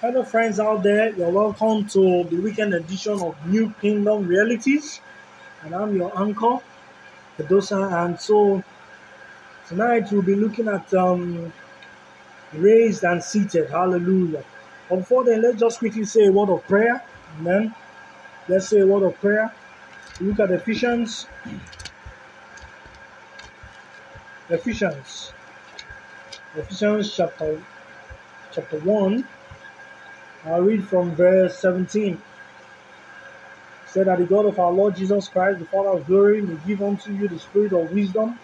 [0.00, 1.12] Hello, friends out there.
[1.14, 4.98] You're welcome to the weekend edition of New Kingdom Realities,
[5.62, 6.62] and I'm your uncle,
[7.36, 8.06] Edosa.
[8.06, 8.64] And so
[9.68, 11.52] tonight we'll be looking at um,
[12.54, 13.68] raised and seated.
[13.68, 14.42] Hallelujah.
[14.88, 17.04] But before then, let's just quickly say a word of prayer.
[17.38, 17.74] Amen.
[18.48, 19.52] Let's say a word of prayer.
[20.18, 21.26] Look at Ephesians.
[24.48, 25.34] Ephesians.
[26.56, 27.62] Ephesians chapter
[28.50, 29.26] chapter 1
[30.44, 32.20] I'll read from verse 17.
[33.86, 36.82] Said that the God of our Lord Jesus Christ, the Father of glory, may give
[36.82, 38.38] unto you the spirit of wisdom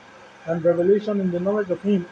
[0.44, 2.06] and revelation in the knowledge of Him,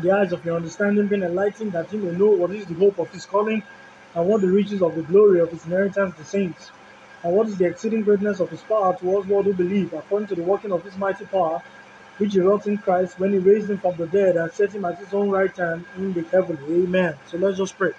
[0.00, 2.98] the eyes of your understanding being enlightened, that you may know what is the hope
[2.98, 3.62] of His calling,
[4.14, 6.70] and what the riches of the glory of His inheritance the saints,
[7.22, 10.34] and what is the exceeding greatness of His power towards all who believe, according to
[10.34, 11.60] the working of His mighty power,
[12.16, 14.86] which He wrought in Christ when He raised Him from the dead and set Him
[14.86, 16.84] at His own right hand in the heavenly.
[16.84, 17.16] Amen.
[17.26, 17.92] So let's just pray.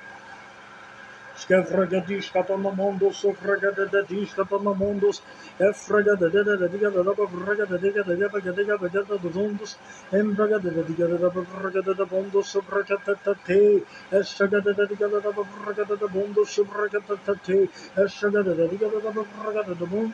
[1.43, 5.13] Σκεφραγατίσκα των ομόντων, σοφραγατέτατίσκα των ομόντων,
[5.57, 9.77] εφραγατέτατατίκα τα δάπα, φραγατέτατίκα τα γιάπα και τέκα τα γιάτα του δόντος,
[10.09, 20.12] εμβραγατέτατίκα τα δάπα, φραγατέταπόντος, σοφραγατέτατή, εσσαγατέτατίκα τα δάπα, φραγατέταπόντος, σοφραγατέτατή, εσσαγατέτατίκα τα δάπα, φραγατέταπόντος,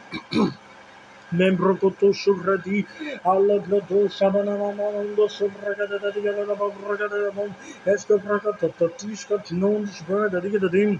[1.32, 2.86] membrokoto suvrati
[3.22, 7.54] alla grado samana mamando suvragada da diga da bavragada da mom
[7.86, 11.00] esko prakata tatiska tinondis brada diga da dim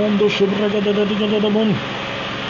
[0.51, 1.51] Bragada da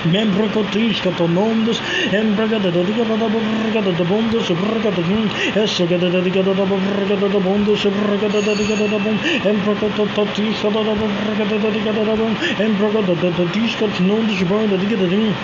[0.05, 12.33] Membrocotis catonondos, embragadadadabondos, bragadadin, essegadadadabondos, bragadadadabon, embrocototis catonondos,
[12.65, 15.35] embrocototis catonondos, bragadadin.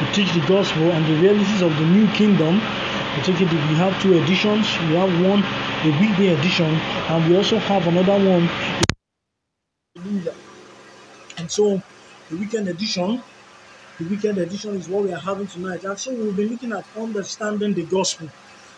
[0.00, 2.60] we teach the gospel and the realities of the new kingdom.
[3.26, 4.66] It, we have two editions.
[4.88, 5.42] We have one,
[5.82, 8.48] the weekday edition, and we also have another one.
[11.36, 11.82] And so
[12.30, 13.22] the weekend edition,
[13.98, 15.84] the weekend edition is what we are having tonight.
[15.84, 18.28] And so we'll be looking at understanding the gospel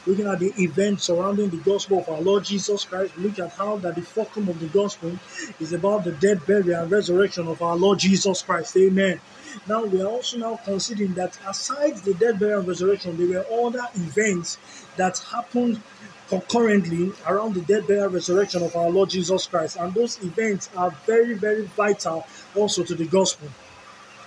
[0.06, 3.76] looking at the events surrounding the gospel of our Lord Jesus Christ, look at how
[3.78, 5.18] that the fulcrum of the gospel
[5.58, 8.76] is about the death, burial, and resurrection of our Lord Jesus Christ.
[8.76, 9.20] Amen.
[9.66, 13.66] Now we are also now considering that aside the death, burial, and resurrection, there were
[13.66, 14.58] other events
[14.96, 15.82] that happened
[16.28, 20.70] concurrently around the death, burial, and resurrection of our Lord Jesus Christ, and those events
[20.76, 23.48] are very, very vital also to the gospel.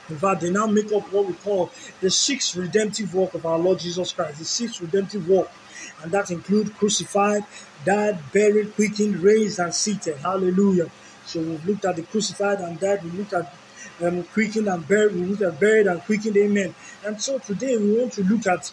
[0.09, 1.71] In fact, they now make up what we call
[2.01, 5.49] the sixth redemptive work of our Lord Jesus Christ, the sixth redemptive work
[6.03, 7.43] and that include crucified,
[7.85, 10.17] died, buried, quickened, raised, and seated.
[10.17, 10.91] Hallelujah.
[11.25, 13.03] So we've looked at the crucified and died.
[13.03, 13.55] We looked at
[14.03, 15.15] um, quickened and buried.
[15.15, 16.35] We looked at buried and quickened.
[16.37, 16.75] Amen.
[17.05, 18.71] And so today we want to look at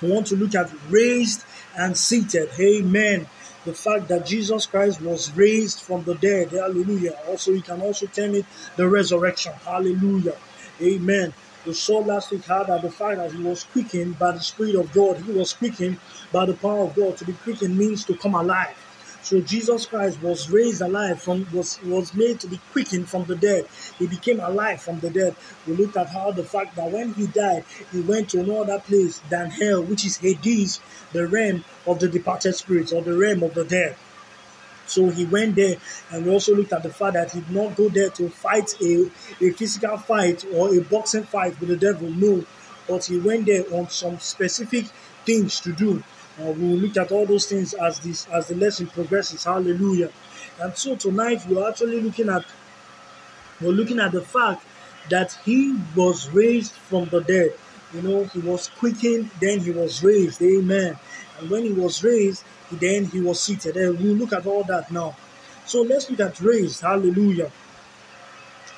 [0.00, 1.44] we want to look at raised
[1.76, 2.48] and seated.
[2.58, 3.26] Amen.
[3.64, 6.50] The fact that Jesus Christ was raised from the dead.
[6.50, 7.16] Hallelujah.
[7.28, 8.46] Also, you can also term it
[8.76, 9.52] the resurrection.
[9.64, 10.36] Hallelujah.
[10.80, 11.32] Amen.
[11.64, 14.74] We saw last week how that the fact that he was quickened by the Spirit
[14.74, 15.98] of God, he was quickened
[16.32, 17.16] by the power of God.
[17.18, 18.76] To be quickened means to come alive.
[19.22, 23.36] So Jesus Christ was raised alive from was was made to be quickened from the
[23.36, 23.68] dead.
[23.96, 25.36] He became alive from the dead.
[25.64, 28.80] We looked at how the fact that when he died, he went to no other
[28.80, 30.80] place than hell, which is Hades,
[31.12, 33.94] the realm of the departed spirits or the realm of the dead.
[34.92, 35.76] So he went there,
[36.10, 38.74] and we also looked at the fact that he did not go there to fight
[38.82, 39.10] a,
[39.40, 42.08] a physical fight or a boxing fight with the devil.
[42.10, 42.44] No,
[42.88, 44.86] but he went there on some specific
[45.24, 46.02] things to do.
[46.40, 49.44] Uh, we will look at all those things as this as the lesson progresses.
[49.44, 50.10] Hallelujah.
[50.60, 52.44] And so tonight we're actually looking at
[53.60, 54.64] we're looking at the fact
[55.10, 57.52] that he was raised from the dead.
[57.94, 60.40] You know, he was quickened, then he was raised.
[60.42, 60.98] Amen.
[61.42, 63.76] And when he was raised, then he was seated.
[63.76, 65.16] And we'll look at all that now.
[65.66, 66.80] So let's look at raised.
[66.82, 67.50] Hallelujah.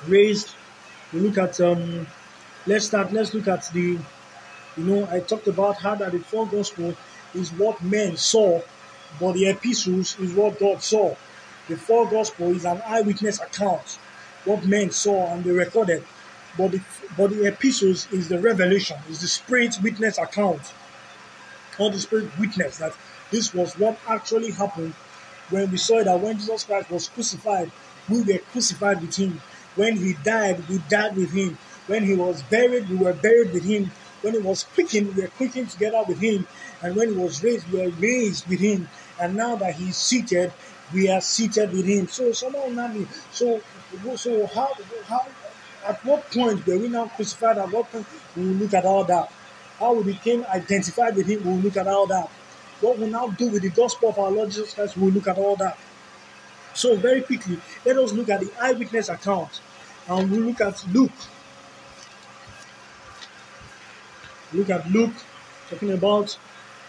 [0.07, 0.55] Raised.
[1.13, 2.07] We look at um
[2.65, 3.99] let's start, let's look at the
[4.77, 6.95] you know, I talked about how that the four gospel
[7.33, 8.61] is what men saw,
[9.19, 11.15] but the epistles is what God saw.
[11.69, 13.99] The four gospel is an eyewitness account,
[14.43, 16.03] what men saw and they recorded.
[16.57, 16.81] But the
[17.15, 20.73] but the epistles is the revelation, is the spirit witness account.
[21.77, 22.93] The spirit witness that
[23.31, 24.93] this was what actually happened
[25.49, 27.71] when we saw that when Jesus Christ was crucified,
[28.09, 29.41] we were crucified with him.
[29.75, 31.57] When he died, we died with him.
[31.87, 33.91] When he was buried, we were buried with him.
[34.21, 36.47] When he was quickened, we were quickened together with him.
[36.81, 38.87] And when he was raised, we were raised with him.
[39.19, 40.51] And now that he's seated,
[40.93, 42.07] we are seated with him.
[42.07, 42.93] So someone now.
[43.31, 43.61] So
[44.15, 44.73] so how
[45.07, 45.25] how
[45.85, 47.57] at what point were we now crucified?
[47.57, 49.31] At what point we look at all that?
[49.79, 52.29] How we became identified with him, we will look at all that.
[52.81, 55.27] What we now do with the gospel of our Lord Jesus Christ, we will look
[55.27, 55.77] at all that.
[56.73, 59.61] So very quickly, let us look at the eyewitness account.
[60.07, 61.11] And we look at Luke
[64.55, 65.13] Look at Luke
[65.69, 66.37] talking about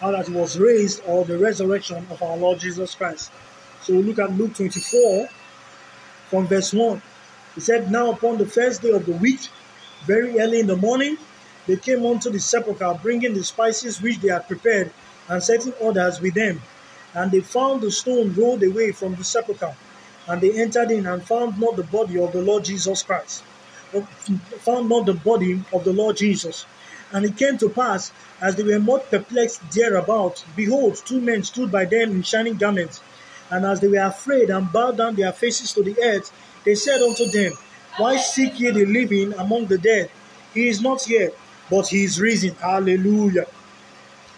[0.01, 3.33] how that was raised or the resurrection of our Lord Jesus Christ.
[3.83, 5.29] So look at Luke 24
[6.29, 7.03] from verse 1.
[7.55, 9.41] He said, Now upon the first day of the week,
[10.05, 11.17] very early in the morning,
[11.67, 14.93] they came unto the sepulchre, bringing the spices which they had prepared,
[15.29, 16.63] and setting others with them.
[17.15, 19.75] And they found the stone rolled away from the sepulchre.
[20.29, 23.43] And they entered in and found not the body of the Lord Jesus Christ.
[23.95, 24.01] Uh,
[24.59, 26.67] found not the body of the Lord Jesus.
[27.13, 31.71] And it came to pass, as they were much perplexed thereabout, behold, two men stood
[31.71, 33.01] by them in shining garments.
[33.51, 36.33] And as they were afraid and bowed down their faces to the earth,
[36.65, 37.53] they said unto them,
[37.97, 40.11] Why seek ye the living among the dead?
[40.53, 41.33] He is not here,
[41.71, 42.55] but he is risen.
[42.57, 43.47] Hallelujah.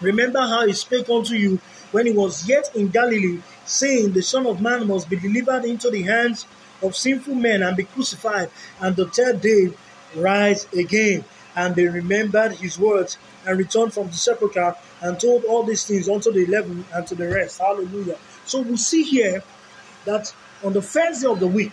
[0.01, 1.61] Remember how he spake unto you
[1.93, 5.91] when he was yet in Galilee, saying, The Son of Man must be delivered into
[5.91, 6.47] the hands
[6.83, 9.73] of sinful men and be crucified, and the third day
[10.15, 11.25] rise again
[11.57, 16.09] and they remembered his words and returned from the sepulchre and told all these things
[16.09, 17.59] unto the eleven and to the rest.
[17.59, 18.17] Hallelujah.
[18.45, 19.43] So we see here
[20.05, 20.33] that
[20.63, 21.73] on the first day of the week,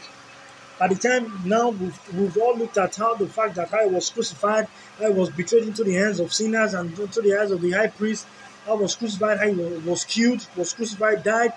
[0.80, 4.10] by the time now we've, we've all looked at how the fact that I was
[4.10, 4.68] crucified,
[5.02, 7.88] I was betrayed into the hands of sinners and into the hands of the high
[7.88, 8.28] priest.
[8.68, 9.52] I was crucified, I
[9.86, 11.54] was killed, was crucified, died,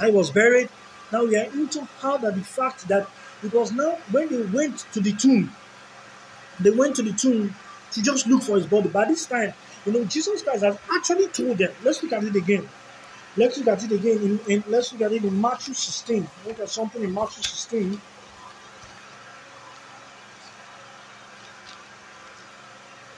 [0.00, 0.68] I was buried.
[1.12, 3.08] Now we are into how that the fact that
[3.42, 5.52] because now when they went to the tomb,
[6.58, 7.54] they went to the tomb
[7.92, 8.88] to just look for his body.
[8.88, 9.52] By this time,
[9.84, 11.72] you know, Jesus Christ has actually told them.
[11.82, 12.68] Let's look at it again.
[13.36, 14.18] Let's look at it again.
[14.18, 16.28] In, in let's look at it in Matthew 16.
[16.46, 18.00] Look at something in Matthew 16.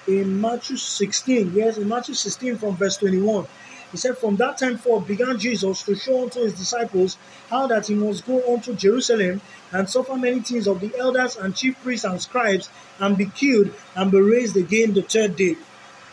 [0.06, 3.46] In Matthew 16, yes, in Matthew 16 from verse 21.
[3.92, 7.18] He said, From that time forth began Jesus to show unto his disciples
[7.50, 11.54] how that he must go unto Jerusalem and suffer many things of the elders and
[11.54, 15.56] chief priests and scribes, and be killed and be raised again the third day.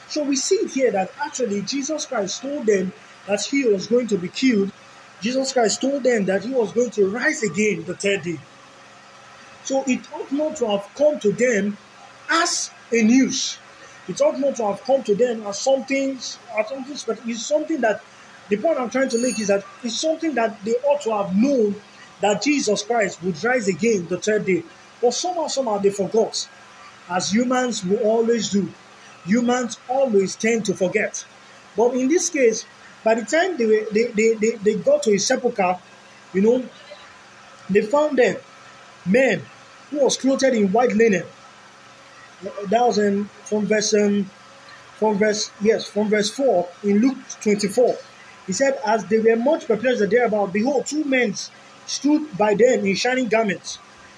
[0.10, 2.91] So we see here that actually Jesus Christ told them
[3.27, 4.72] that he was going to be killed.
[5.22, 8.39] Jesus Christ told them that he was going to rise again the third day.
[9.63, 11.77] So it ought not to have come to them
[12.29, 13.58] as a news.
[14.10, 17.80] It ought not to have come to them as something, as something, but it's something
[17.82, 18.01] that
[18.50, 21.36] the point I'm trying to make is that it's something that they ought to have
[21.36, 21.75] known
[22.20, 24.63] that Jesus Christ would rise again the third day.
[25.00, 26.50] But somehow, somehow they forgot,
[27.08, 28.74] as humans will always do.
[29.25, 31.24] Humans always tend to forget.
[31.78, 32.66] But in this case,
[33.04, 35.78] by the time they, they, they, they, they got to his sepulchre,
[36.34, 36.68] you know,
[37.70, 38.42] they found there
[39.06, 39.44] men
[39.92, 41.24] who was clothed in white linen
[42.41, 44.29] that was in from verse um,
[44.98, 47.98] from verse yes from verse four in Luke twenty four.
[48.48, 51.36] He said, as they were much perplexed thereabout, behold, two men
[51.86, 53.77] stood by them in shining garments.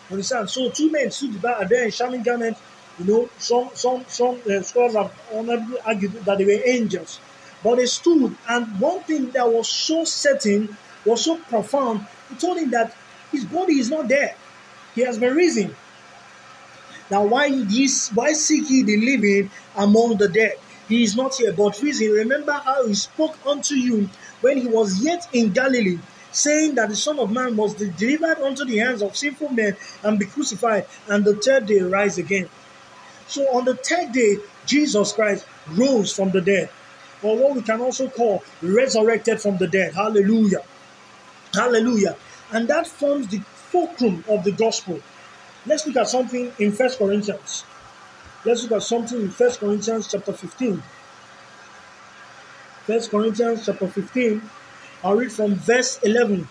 [0.09, 0.49] Understand?
[0.49, 2.59] So two men stood by there in shining garments.
[2.99, 5.11] You know, some some some uh, scholars have
[5.85, 7.19] argued that they were angels,
[7.63, 12.57] but they stood, and one thing that was so certain, was so profound, he told
[12.57, 12.93] him that
[13.31, 14.35] his body is not there;
[14.95, 15.75] he has been risen.
[17.11, 18.09] Now, why this?
[18.13, 20.53] Why seek ye the living among the dead?
[20.87, 22.09] He is not here, but reason.
[22.11, 25.99] Remember how he spoke unto you when he was yet in Galilee,
[26.31, 30.17] saying that the Son of Man be delivered unto the hands of sinful men and
[30.19, 32.49] be crucified, and the third day rise again.
[33.27, 36.69] So on the third day, Jesus Christ rose from the dead,
[37.21, 39.93] or what we can also call resurrected from the dead.
[39.93, 40.61] Hallelujah.
[41.53, 42.15] Hallelujah.
[42.51, 45.01] And that forms the fulcrum of the gospel.
[45.65, 47.65] Let's look at something in First Corinthians.
[48.43, 50.81] Let's look at something in First Corinthians chapter 15.
[52.87, 54.41] First Corinthians chapter 15.
[55.03, 56.47] I'll read from verse 11.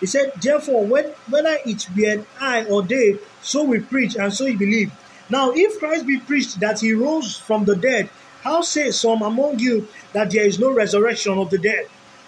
[0.00, 4.46] He said, Therefore, whether it be an I or day, so we preach, and so
[4.46, 4.90] ye believe.
[5.28, 8.10] Now, if Christ be preached that he rose from the dead,
[8.42, 11.86] how say some among you that there is no resurrection of the dead?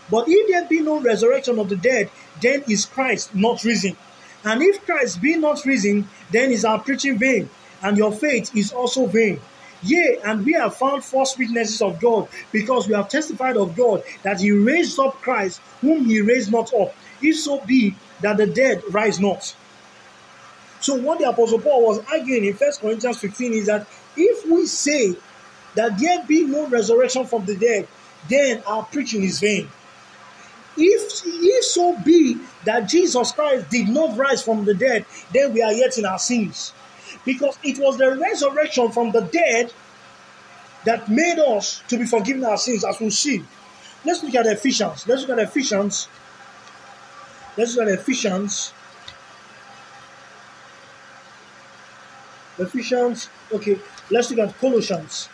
[0.08, 2.10] But if there be no resurrection of the dead,
[2.40, 3.96] then is Christ not risen.
[4.44, 7.48] And if Christ be not risen, then is our preaching vain,
[7.82, 9.40] and your faith is also vain.
[9.82, 14.02] Yea, and we have found false witnesses of God, because we have testified of God
[14.22, 18.46] that he raised up Christ, whom he raised not up, if so be that the
[18.46, 19.54] dead rise not.
[20.80, 24.66] So, what the Apostle Paul was arguing in 1 Corinthians 15 is that if we
[24.66, 25.16] say
[25.74, 27.86] that there be no resurrection from the dead,
[28.28, 29.68] then our preaching is vain.
[30.76, 35.62] If, if so be that Jesus Christ did not rise from the dead, then we
[35.62, 36.72] are yet in our sins.
[37.24, 39.72] Because it was the resurrection from the dead
[40.84, 43.44] that made us to be forgiven our sins, as we see.
[44.04, 45.06] Let's look at Ephesians.
[45.06, 46.08] Let's look at Ephesians.
[47.56, 48.72] Let's look at Ephesians.
[52.58, 53.28] Ephesians.
[53.52, 53.78] Okay,
[54.10, 55.28] let's look at Colossians.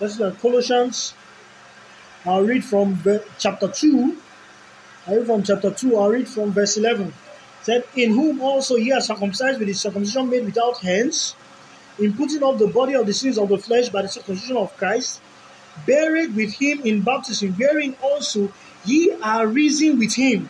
[0.00, 1.14] Let's look at Colossians
[2.26, 3.02] I'll read from
[3.38, 4.16] chapter 2.
[5.06, 5.96] i read from chapter 2.
[5.96, 7.08] I'll read from verse 11.
[7.08, 7.14] It
[7.62, 11.36] said, In whom also ye are circumcised with the circumcision made without hands,
[11.98, 14.74] in putting off the body of the sins of the flesh by the circumcision of
[14.78, 15.20] Christ,
[15.86, 18.50] buried with him in baptism, wherein also
[18.86, 20.48] ye are risen with him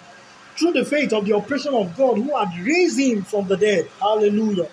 [0.57, 3.89] through the faith of the operation of God who had raised him from the dead.
[3.99, 4.69] Hallelujah.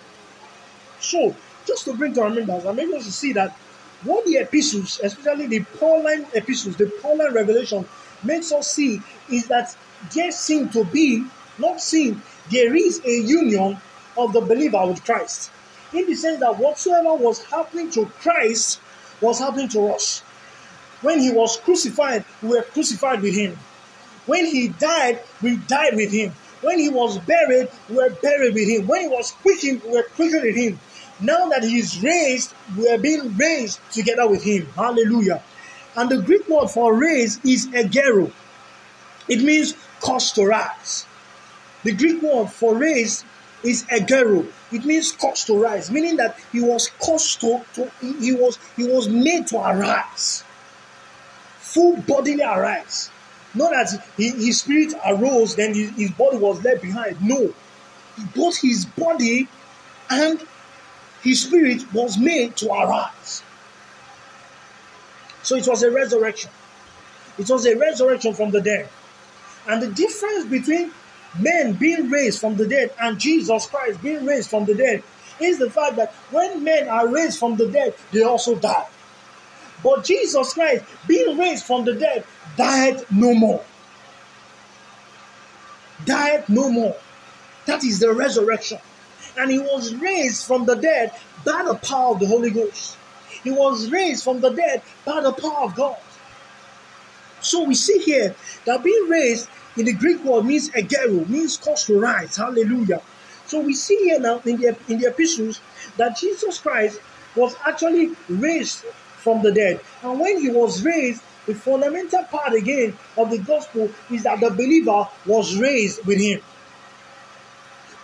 [0.99, 3.57] So, just to bring to our remembrance, I'm able to see that
[4.03, 7.85] what the epistles, especially the Pauline epistles, the Pauline revelation,
[8.23, 9.75] makes us see is that
[10.13, 11.25] there seems to be,
[11.57, 13.77] not seen, there is a union
[14.17, 15.51] of the believer with Christ.
[15.93, 18.79] In the sense that whatsoever was happening to Christ
[19.19, 20.21] was happening to us.
[21.01, 23.57] When he was crucified, we were crucified with him.
[24.25, 26.31] When he died, we died with him.
[26.61, 28.87] When he was buried, we were buried with him.
[28.87, 30.79] When he was quickened, we were quickened with him.
[31.21, 34.65] Now that he is raised, we are being raised together with him.
[34.75, 35.43] Hallelujah.
[35.95, 38.31] And the Greek word for raised is egero.
[39.27, 41.05] It means cause to rise.
[41.83, 43.25] The Greek word for raised
[43.63, 44.47] is egero.
[44.71, 48.85] It means cause to rise, meaning that he was caused to, to he was he
[48.85, 50.43] was made to arise.
[51.59, 53.11] Full bodily arise.
[53.53, 57.21] Not that he, his spirit arose, then his, his body was left behind.
[57.21, 57.53] No.
[58.35, 59.47] Both his body
[60.09, 60.41] and
[61.23, 63.43] his spirit was made to arise.
[65.43, 66.51] So it was a resurrection.
[67.37, 68.89] It was a resurrection from the dead.
[69.67, 70.91] And the difference between
[71.39, 75.03] men being raised from the dead and Jesus Christ being raised from the dead
[75.39, 78.87] is the fact that when men are raised from the dead, they also die.
[79.83, 82.23] But Jesus Christ, being raised from the dead,
[82.57, 83.63] died no more.
[86.05, 86.95] Died no more.
[87.65, 88.79] That is the resurrection.
[89.37, 91.13] And he was raised from the dead
[91.45, 92.97] by the power of the Holy Ghost.
[93.43, 95.97] He was raised from the dead by the power of God.
[97.41, 98.35] So we see here
[98.65, 102.37] that being raised in the Greek word means egero, means cause to rise.
[102.37, 103.01] Hallelujah.
[103.45, 105.59] So we see here now in the, in the epistles
[105.97, 106.99] that Jesus Christ
[107.35, 108.83] was actually raised
[109.17, 109.81] from the dead.
[110.03, 114.51] And when he was raised, the fundamental part again of the gospel is that the
[114.51, 116.39] believer was raised with him.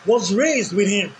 [0.07, 1.11] Was raised with him.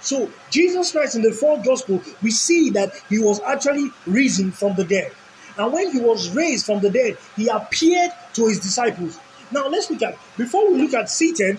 [0.00, 4.74] So, Jesus Christ in the fourth gospel, we see that he was actually risen from
[4.74, 5.12] the dead.
[5.56, 9.18] And when he was raised from the dead, he appeared to his disciples.
[9.50, 11.58] Now, let's look at, before we look at seated,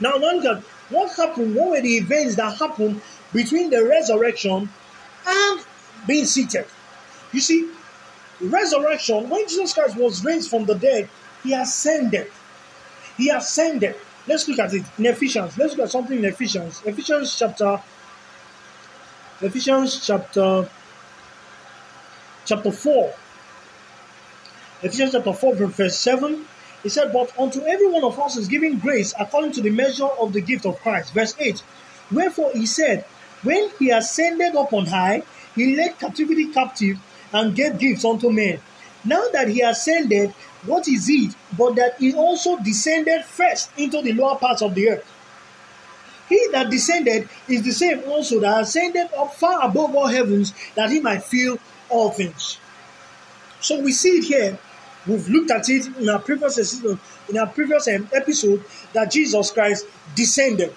[0.00, 4.68] now look at what happened, what were the events that happened between the resurrection
[5.26, 5.60] and
[6.06, 6.64] being seated.
[7.32, 7.68] You see,
[8.40, 11.10] resurrection, when Jesus Christ was raised from the dead,
[11.42, 12.30] he ascended.
[13.16, 13.96] He ascended.
[14.28, 15.56] Let's look at it in Ephesians.
[15.56, 16.82] Let's look at something in Ephesians.
[16.84, 17.80] Ephesians chapter
[19.40, 20.68] Ephesians chapter
[22.44, 23.14] chapter 4.
[24.82, 26.44] Ephesians chapter 4, verse 7.
[26.82, 30.04] He said, But unto every one of us is given grace according to the measure
[30.06, 31.14] of the gift of Christ.
[31.14, 31.62] Verse 8.
[32.10, 33.04] Wherefore he said,
[33.42, 35.22] When he ascended up on high,
[35.54, 36.98] he led captivity captive
[37.32, 38.60] and gave gifts unto men.
[39.04, 40.34] Now that he ascended,
[40.66, 44.90] what is it but that he also descended first into the lower parts of the
[44.90, 45.14] earth?
[46.28, 50.90] He that descended is the same also that ascended up far above all heavens that
[50.90, 52.58] he might fill all things.
[53.60, 54.58] So we see it here.
[55.06, 59.86] We've looked at it in our previous in our previous um, episode that Jesus Christ
[60.14, 60.74] descended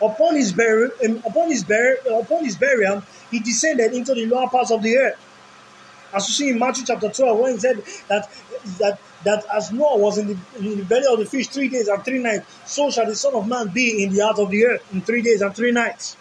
[0.00, 0.90] upon his burial.
[1.04, 4.96] Um, upon his burial, upon his burial, he descended into the lower parts of the
[4.96, 5.18] earth.
[6.12, 8.30] As you see in Matthew chapter 12, when he said that
[8.78, 11.88] that that as Noah was in the, in the belly of the fish three days
[11.88, 14.66] and three nights, so shall the Son of Man be in the heart of the
[14.66, 16.16] earth in three days and three nights.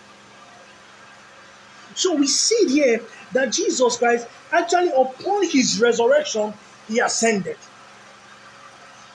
[1.95, 3.01] So we see here
[3.33, 6.53] that Jesus Christ actually upon his resurrection,
[6.87, 7.57] he ascended.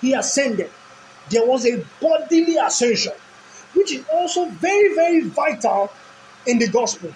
[0.01, 0.71] He ascended.
[1.31, 3.15] There was a bodily ascension,
[3.75, 5.91] which is also very, very vital
[6.47, 7.15] in the gospel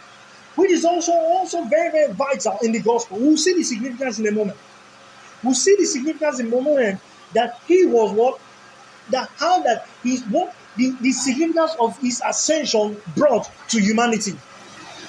[0.57, 3.19] which is also also very very vital in the gospel.
[3.19, 4.59] We'll see the significance in a moment.
[5.43, 7.01] We'll see the significance in a moment
[7.35, 8.41] that he was what
[9.11, 14.33] that how that he's what the, the significance of his ascension brought to humanity.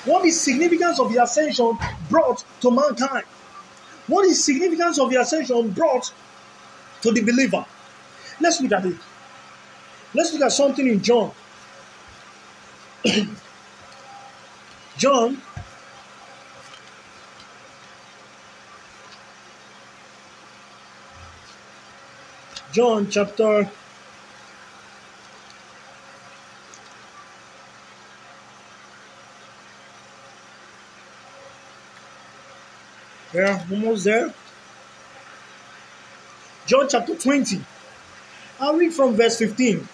[0.05, 1.77] What is significance of the ascension
[2.09, 3.25] brought to mankind?
[4.07, 6.11] What is significance of the ascension brought
[7.03, 7.65] to the believer?
[8.39, 8.97] Let's look at it.
[10.13, 11.31] Let's look at something in John.
[15.01, 15.41] John
[22.71, 23.67] John chapter
[33.33, 34.31] Yeah, almost there.
[36.67, 37.59] John chapter 20.
[38.59, 39.87] I'll read from verse 15.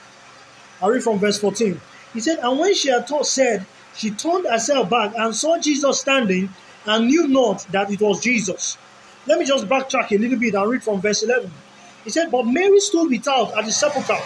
[0.81, 1.79] I'll read from verse 14.
[2.13, 3.65] He said, And when she had taught, said,
[3.97, 6.49] she turned herself back and saw Jesus standing
[6.85, 8.77] and knew not that it was Jesus.
[9.25, 11.51] Let me just backtrack a little bit and read from verse 11.
[12.03, 14.17] He said, But Mary stood without at the sepulchre,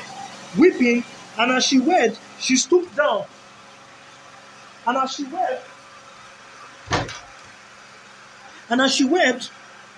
[0.58, 1.04] weeping,
[1.38, 3.24] and as she wept, she stooped down.
[4.86, 5.66] And as she wept,
[8.70, 9.52] and as she wept,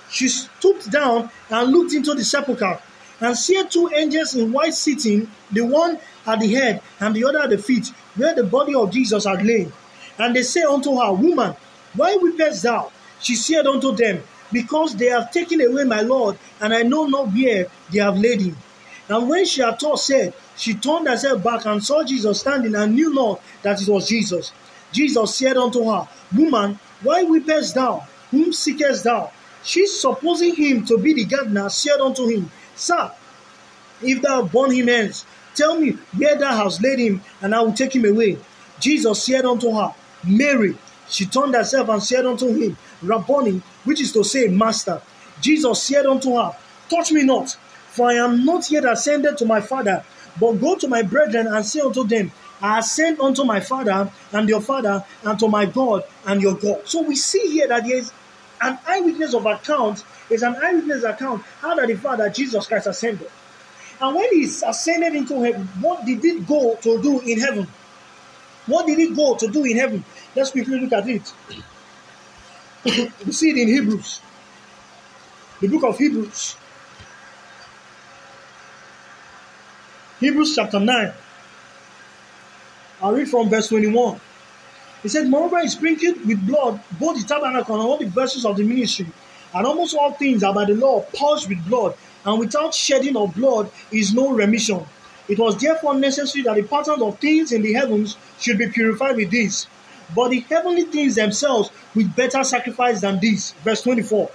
[0.09, 2.79] she stooped down and looked into the sepulchre,
[3.23, 7.39] and saw two angels in white sitting, the one at the head and the other
[7.39, 9.71] at the feet, where the body of Jesus had lain.
[10.17, 11.55] And they say unto her, Woman,
[11.95, 12.91] why weepest thou?
[13.19, 17.29] She said unto them, Because they have taken away my Lord, and I know not
[17.33, 18.57] where they have laid him.
[19.09, 22.95] And when she had thought said, she turned herself back and saw Jesus standing and
[22.95, 24.51] knew not that it was Jesus.
[24.91, 28.05] Jesus said unto her, Woman, why weepest thou?
[28.31, 29.31] Whom seekest thou?
[29.63, 33.11] She, supposing him to be the gardener, said unto him, Sir,
[34.01, 37.73] if thou borne him hence, Tell me where thou hast laid him, and I will
[37.73, 38.37] take him away.
[38.79, 40.77] Jesus said unto her, Mary.
[41.09, 45.01] She turned herself and said unto him, Rabboni, which is to say, Master.
[45.41, 46.55] Jesus said unto her,
[46.89, 47.51] Touch me not,
[47.89, 50.03] for I am not yet ascended to my Father,
[50.39, 52.31] But go to my brethren and say unto them,
[52.61, 56.87] I ascend unto my Father and your Father, and to my God and your God.
[56.87, 58.11] So we see here that there is
[58.61, 63.29] an eyewitness of account, is an eyewitness account how that the Father Jesus Christ ascended.
[64.01, 67.67] And when he ascended into heaven, what did it go to do in heaven?
[68.65, 70.03] What did it go to do in heaven?
[70.35, 71.33] Let's quickly look at it.
[73.25, 74.21] we see it in Hebrews,
[75.61, 76.57] the book of Hebrews.
[80.19, 81.13] Hebrews chapter 9.
[83.01, 84.19] I'll read from verse 21.
[85.01, 88.55] He said, Moreover, he sprinkled with blood both the tabernacle and all the vessels of
[88.55, 89.07] the ministry,
[89.53, 93.35] and almost all things are by the law purged with blood, and without shedding of
[93.35, 94.85] blood is no remission.
[95.27, 99.15] It was therefore necessary that the patterns of things in the heavens should be purified
[99.15, 99.67] with this,
[100.15, 103.51] but the heavenly things themselves with better sacrifice than this.
[103.63, 104.29] Verse 24.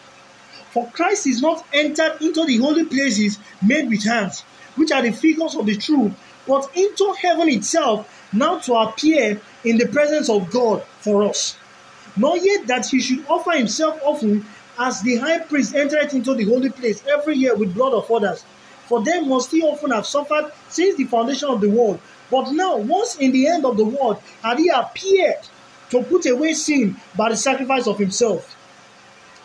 [0.71, 4.43] For Christ is not entered into the holy places made with hands,
[4.77, 6.13] which are the figures of the true,
[6.47, 11.57] but into heaven itself, now to appear in the presence of God for us.
[12.17, 14.47] Nor yet that he should offer himself often
[14.79, 18.45] as the high priest entered into the holy place every year with blood of others.
[18.87, 22.01] For them must he often have suffered since the foundation of the world.
[22.31, 25.47] But now, once in the end of the world, had he appeared
[25.91, 28.57] to put away sin by the sacrifice of himself.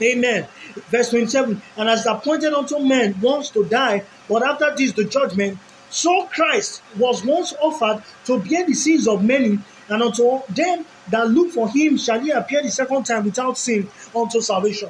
[0.01, 0.47] Amen.
[0.89, 5.57] Verse 27 And as appointed unto men once to die, but after this the judgment,
[5.89, 11.29] so Christ was once offered to bear the sins of many, and unto them that
[11.29, 14.89] look for him shall he appear the second time without sin unto salvation.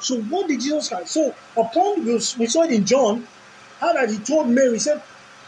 [0.00, 1.12] So what did Jesus Christ?
[1.12, 3.26] So upon we saw it in John,
[3.78, 5.02] how that he told Mary, he said,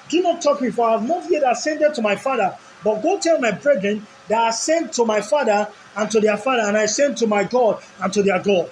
[0.09, 3.19] Do not touch me, for I have not yet ascended to my Father, but go
[3.19, 6.87] tell my brethren that I sent to my Father and to their Father, and I
[6.87, 8.71] sent to my God and to their God.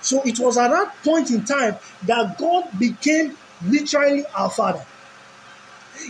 [0.00, 4.84] So it was at that point in time that God became literally our Father.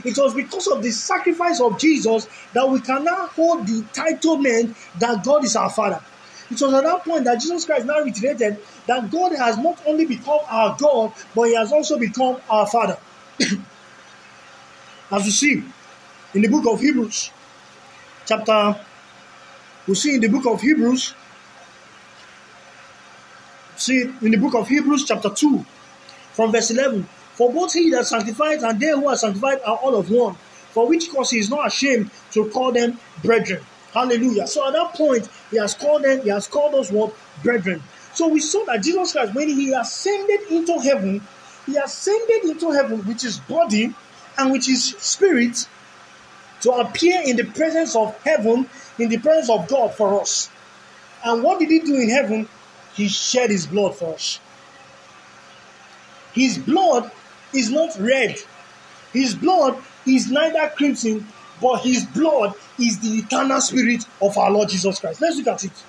[0.04, 4.74] It was because of the sacrifice of Jesus that we can now hold the entitlement
[4.98, 6.00] that God is our Father.
[6.52, 10.06] It was at that point that Jesus Christ now reiterated that God has not only
[10.06, 12.98] become our God, but He has also become our Father.
[15.10, 15.62] As we see
[16.34, 17.30] in the book of Hebrews,
[18.26, 18.80] chapter,
[19.86, 21.14] we see in the book of Hebrews,
[23.82, 25.64] See, in the book of Hebrews, chapter 2,
[26.34, 27.02] from verse 11,
[27.34, 30.36] for both he that sanctified and they who are sanctified are all of one,
[30.70, 33.60] for which cause he is not ashamed to call them brethren.
[33.92, 34.46] Hallelujah.
[34.46, 37.14] So at that point, he has called them, he has called us what?
[37.42, 37.82] Brethren.
[38.14, 41.20] So we saw that Jesus Christ, when he ascended into heaven,
[41.66, 43.94] he ascended into heaven with his body
[44.38, 45.68] and with his spirit
[46.62, 50.50] to appear in the presence of heaven, in the presence of God for us.
[51.24, 52.48] And what did he do in heaven?
[52.94, 54.40] He shed his blood for us.
[56.32, 57.10] His blood
[57.52, 58.38] is not red.
[59.12, 61.26] His blood is neither crimson,
[61.62, 65.20] but his blood is the eternal spirit of our Lord Jesus Christ.
[65.20, 65.84] Let's look at it.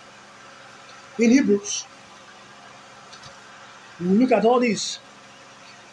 [1.20, 1.86] In Hebrews,
[4.00, 5.00] we look at all this.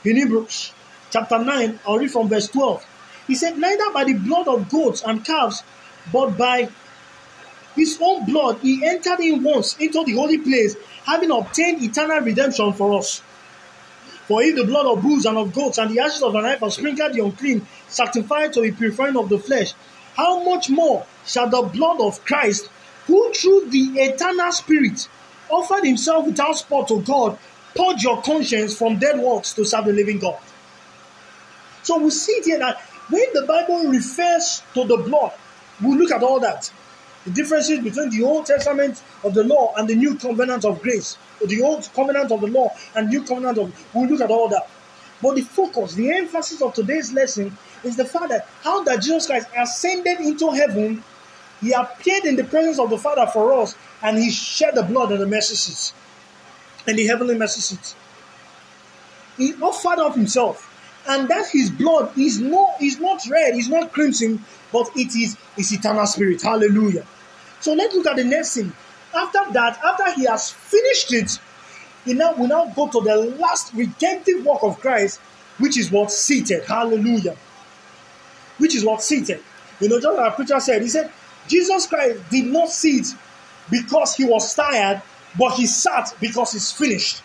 [0.05, 0.73] In Hebrews
[1.11, 2.87] chapter 9, I'll read from verse 12.
[3.27, 5.63] He said, Neither by the blood of goats and calves,
[6.13, 6.69] but by
[7.75, 12.73] his own blood he entered in once into the holy place having obtained eternal redemption
[12.73, 13.23] for us.
[14.31, 16.71] For if the blood of bulls and of goats and the ashes of an heifer
[16.71, 19.73] sprinkled the unclean, sanctified to the purifying of the flesh,
[20.15, 22.71] how much more shall the blood of Christ,
[23.09, 25.09] who through the eternal Spirit
[25.49, 27.41] offered himself without spot to God,
[27.75, 30.39] purge your conscience from dead works to serve the living God?
[31.83, 35.33] So we see here that when the Bible refers to the blood,
[35.83, 36.71] we look at all that
[37.25, 41.19] the differences between the Old Testament of the law and the New Covenant of grace,
[41.45, 43.95] the Old Covenant of the law and New Covenant of.
[43.95, 44.69] We'll look at all that.
[45.23, 49.27] But the focus, the emphasis of today's lesson is the fact that how that Jesus
[49.27, 51.05] Christ ascended into heaven,
[51.61, 55.13] he appeared in the presence of the Father for us, and he shed the blood
[55.13, 55.95] on the mercy seat,
[56.87, 57.95] and the heavenly mercy seat.
[59.37, 60.67] He offered up himself,
[61.07, 65.37] and that his blood is not is not red, is not crimson, but it is
[65.57, 66.43] his eternal spirit.
[66.43, 67.07] Hallelujah.
[67.61, 68.73] So let's look at the next thing.
[69.15, 71.39] After that, after he has finished it,
[72.05, 75.21] he now we now go to the last redemptive work of Christ,
[75.59, 76.65] which is what seated.
[76.65, 77.37] Hallelujah.
[78.59, 79.43] Which is what seated.
[79.81, 81.11] You know, just our preacher said, he said,
[81.49, 83.07] Jesus Christ did not sit
[83.71, 85.03] because he was tired,
[85.39, 87.23] but he sat because he's finished.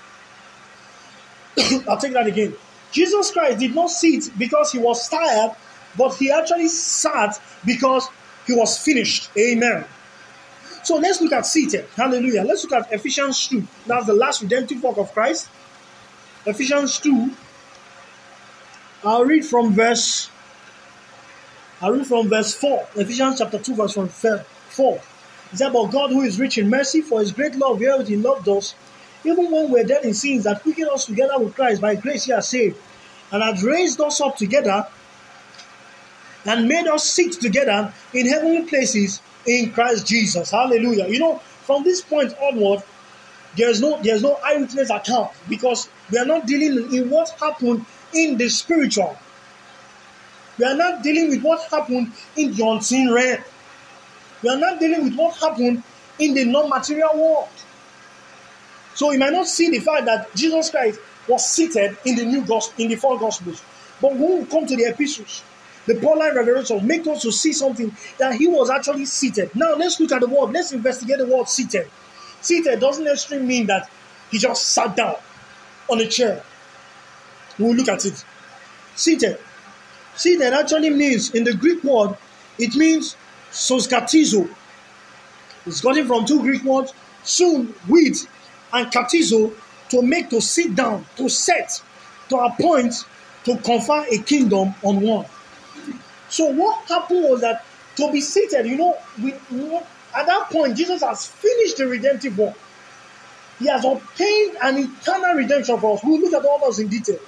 [1.88, 2.56] I'll take that again.
[2.92, 5.52] Jesus Christ did not sit because he was tired,
[5.98, 8.08] but he actually sat because
[8.46, 9.30] he was finished.
[9.38, 9.86] Amen.
[10.84, 11.86] So let's look at seated.
[11.96, 12.44] Hallelujah.
[12.44, 13.66] Let's look at Ephesians 2.
[13.88, 15.50] That's the last redemptive work of Christ.
[16.46, 17.32] Ephesians 2.
[19.04, 20.30] I'll read from verse
[21.82, 23.94] I'll read from verse 4, Ephesians chapter 2, verse
[24.70, 25.02] 4.
[25.52, 28.76] It's about God who is rich in mercy for his great love, he loved us,
[29.26, 32.28] even when we are dead in sins, that quickened us together with Christ, by grace
[32.28, 32.78] ye are saved,
[33.32, 34.88] and has raised us up together
[36.46, 40.52] and made us sit together in heavenly places in Christ Jesus.
[40.52, 41.08] Hallelujah.
[41.08, 42.84] You know, from this point onward,
[43.58, 48.38] there's no there's no eyewitness account because we are not dealing in what happened in
[48.38, 49.18] the spiritual.
[50.58, 53.44] We are not dealing with what happened in the unseen realm.
[54.42, 55.84] We are not dealing with what happened
[56.20, 57.50] in the non-material world.
[58.94, 62.46] So you might not see the fact that Jesus Christ was seated in the new
[62.46, 63.62] gospel, in the four gospels.
[64.02, 65.44] But when we come to the epistles,
[65.86, 69.56] the Pauline revelation make us to see something that he was actually seated.
[69.56, 70.52] Now let's look at the word.
[70.52, 71.90] Let's investigate the word seated.
[72.42, 73.90] Seated doesn't necessarily mean that
[74.32, 75.16] he just sat down
[75.90, 76.44] on a chair.
[77.60, 78.26] We'll look at it.
[78.96, 79.38] Seated.
[80.16, 82.18] Seated actually means in the Greek word,
[82.58, 83.16] it means
[83.52, 84.50] soskatizo.
[85.66, 86.94] It's gotten from two Greek words,
[87.24, 88.28] soon, with,
[88.72, 89.54] and katizo,
[89.90, 91.82] to make, to sit down, to set,
[92.30, 92.94] to appoint,
[93.46, 95.26] to confer a kingdom on one.
[96.36, 97.64] So what happened was that
[97.96, 102.56] to be seated, you know, we, at that point, Jesus has finished the redemptive work.
[103.58, 106.04] He has obtained an eternal redemption for us.
[106.04, 107.20] We'll look at all those in detail.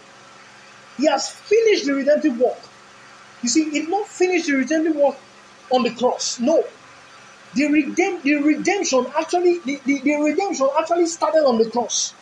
[0.98, 2.58] He has finished the redemptive work.
[3.44, 5.16] You see, he did not finish the redemptive work
[5.72, 6.42] on the cross.
[6.42, 6.66] No.
[7.54, 12.14] The, the redemption actually, the, the, the redemption actually started on the cross.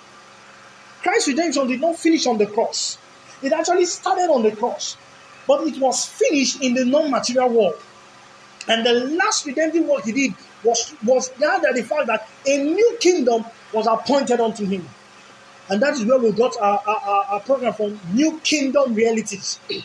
[1.02, 3.00] Christ's redemption did not finish on the cross.
[3.42, 4.98] It actually started on the cross.
[5.48, 7.76] But it was finished in the non-material world.
[8.68, 12.98] And the last redemptive work he did was, was that the fact that a new
[13.00, 14.88] kingdom was appointed unto him.
[15.70, 19.60] And that is where we got our, our, our program from New Kingdom Realities.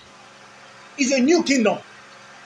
[0.98, 1.78] It's a new kingdom.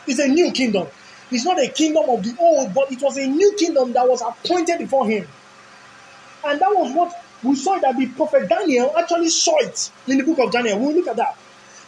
[0.07, 0.87] It's a new kingdom.
[1.33, 4.22] It's not a kingdom of the old, but it was a new kingdom that was
[4.22, 5.27] appointed before him.
[6.44, 10.24] And that was what we saw that the prophet Daniel actually saw it in the
[10.24, 10.79] book of Daniel.
[10.79, 11.37] We'll look at that.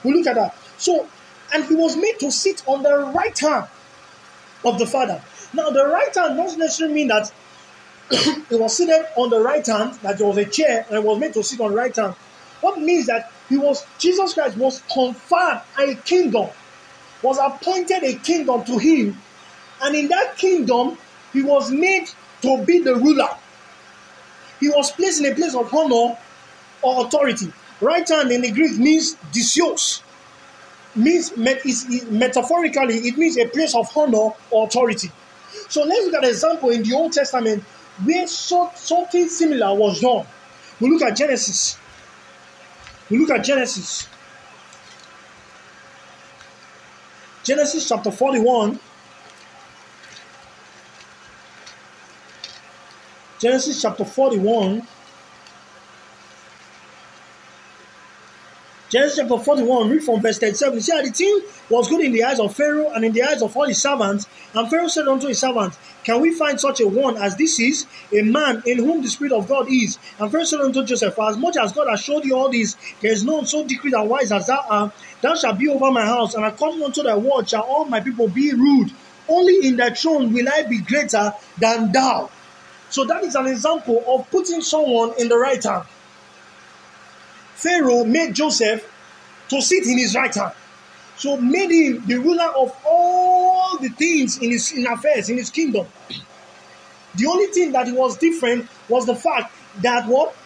[0.02, 0.56] We'll look at that.
[0.78, 1.08] So,
[1.54, 3.66] and he was made to sit on the right hand
[4.64, 5.22] of the Father.
[5.52, 7.32] Now, the right hand doesn't necessarily mean that
[8.10, 11.18] he was seated on the right hand, that there was a chair and he was
[11.18, 12.14] made to sit on the right hand.
[12.60, 16.48] What means that he was Jesus Christ was conferred a kingdom,
[17.22, 19.16] was appointed a kingdom to him,
[19.82, 20.98] and in that kingdom
[21.32, 22.08] he was made
[22.42, 23.28] to be the ruler.
[24.60, 26.16] He was placed in a place of honor
[26.82, 27.52] or authority.
[27.80, 30.00] Right hand in the Greek means disios.
[30.96, 35.11] Means metaphorically, it means a place of honor or authority.
[35.68, 37.62] So let's look at an example in the Old Testament
[38.02, 40.26] where something similar was done.
[40.80, 41.78] We look at Genesis.
[43.11, 44.09] We look at Genesis.
[47.44, 48.80] Genesis chapter 41.
[53.38, 54.87] Genesis chapter 41.
[58.96, 60.80] Genesis chapter 41, read from verse 37.
[60.80, 63.54] See the thing was good in the eyes of Pharaoh and in the eyes of
[63.54, 64.26] all his servants.
[64.54, 67.85] And Pharaoh said unto his servants, Can we find such a one as this is,
[68.11, 69.98] a man in whom the Spirit of God is?
[70.18, 73.12] And Pharaoh said unto Joseph, As much as God has showed you all this, there
[73.12, 74.94] is none so discreet and wise as thou art.
[75.20, 78.28] Thou shalt be over my house, and according unto thy word shall all my people
[78.28, 78.90] be ruled.
[79.28, 82.30] Only in thy throne will I be greater than thou.
[82.88, 85.85] So that is an example of putting someone in the right hand.
[87.56, 88.86] Pharaoh made Joseph
[89.48, 90.52] to sit in his right hand.
[91.16, 95.48] So made him the ruler of all the things in his in affairs, in his
[95.50, 95.86] kingdom.
[97.14, 100.36] The only thing that was different was the fact that what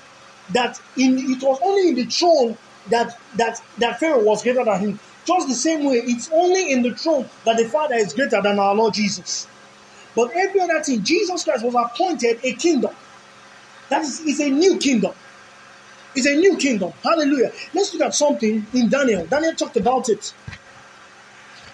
[0.53, 2.57] that in it was only in the throne
[2.89, 5.01] that that that Pharaoh was greater than him.
[5.25, 8.59] Just the same way, it's only in the throne that the Father is greater than
[8.59, 9.47] our Lord Jesus.
[10.15, 12.95] But every other thing, Jesus Christ was appointed a kingdom.
[13.91, 15.13] That is, is a new kingdom.
[16.21, 16.93] It's a new kingdom.
[17.03, 17.51] Hallelujah.
[17.73, 19.25] Let's look at something in Daniel.
[19.25, 20.35] Daniel talked about it.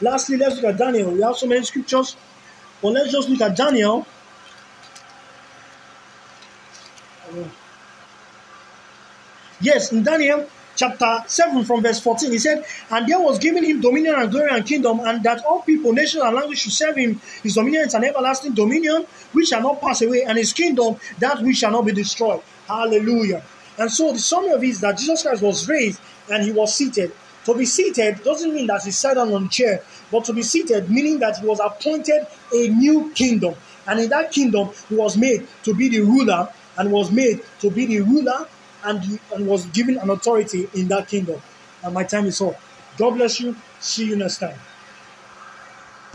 [0.00, 1.10] Lastly, let's look at Daniel.
[1.10, 2.16] We have so many scriptures,
[2.80, 4.06] but let's just look at Daniel.
[9.60, 13.80] Yes, in Daniel chapter 7 from verse 14, he said, And there was given him
[13.80, 17.20] dominion and glory and kingdom, and that all people, nations, and languages should serve him.
[17.42, 21.42] His dominion is an everlasting dominion which shall not pass away, and his kingdom that
[21.42, 22.42] which shall not be destroyed.
[22.68, 23.42] Hallelujah.
[23.78, 26.74] And so the summary of it is that Jesus Christ was raised and he was
[26.74, 27.12] seated.
[27.44, 30.42] To be seated doesn't mean that he sat down on a chair, but to be
[30.42, 33.54] seated meaning that he was appointed a new kingdom.
[33.86, 37.70] And in that kingdom, he was made to be the ruler and was made to
[37.70, 38.48] be the ruler
[38.84, 41.40] and, and was given an authority in that kingdom.
[41.84, 42.60] And my time is up.
[42.98, 43.54] God bless you.
[43.78, 44.58] See you next time.